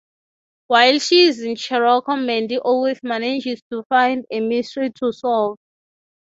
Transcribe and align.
While 0.65 0.97
she 0.97 1.27
is 1.27 1.41
in 1.43 1.55
Cherokee 1.55 2.15
Mandie 2.15 2.57
always 2.57 2.97
manages 3.03 3.61
to 3.71 3.83
find 3.87 4.25
a 4.31 4.39
mystery 4.39 4.89
to 4.95 5.13
solve. 5.13 5.57